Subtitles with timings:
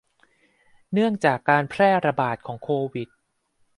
[0.93, 3.07] เนื่องจากการแพร่ระบาดของโควิด